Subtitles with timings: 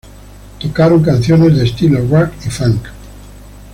[0.59, 2.85] Tocaron canciones de estilo Rock y Funk.